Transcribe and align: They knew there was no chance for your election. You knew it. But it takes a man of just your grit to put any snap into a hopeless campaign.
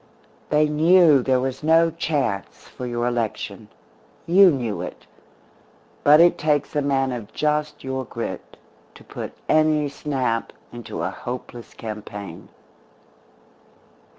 They 0.49 0.67
knew 0.67 1.21
there 1.21 1.39
was 1.39 1.61
no 1.61 1.91
chance 1.91 2.67
for 2.67 2.87
your 2.87 3.05
election. 3.05 3.67
You 4.25 4.49
knew 4.49 4.81
it. 4.81 5.05
But 6.03 6.19
it 6.19 6.39
takes 6.39 6.75
a 6.75 6.81
man 6.81 7.11
of 7.11 7.31
just 7.33 7.83
your 7.83 8.03
grit 8.05 8.57
to 8.95 9.03
put 9.03 9.33
any 9.47 9.89
snap 9.89 10.53
into 10.73 11.03
a 11.03 11.11
hopeless 11.11 11.75
campaign. 11.75 12.49